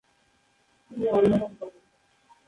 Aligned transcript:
তিনি 0.91 1.05
অন্ন 1.09 1.31
দান 1.33 1.51
করেন। 1.59 1.81